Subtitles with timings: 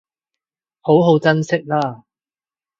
[0.81, 2.03] 好好珍惜喇